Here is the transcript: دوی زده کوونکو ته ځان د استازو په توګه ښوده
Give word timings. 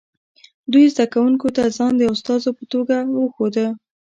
دوی 0.71 0.85
زده 0.93 1.05
کوونکو 1.13 1.47
ته 1.55 1.63
ځان 1.77 1.93
د 1.97 2.01
استازو 2.13 2.49
په 2.57 2.63
توګه 2.73 2.95
ښوده 3.35 3.67